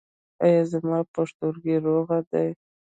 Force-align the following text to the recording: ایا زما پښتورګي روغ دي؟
ایا 0.43 0.61
زما 0.71 0.99
پښتورګي 1.13 1.75
روغ 1.85 2.07
دي؟ 2.31 2.47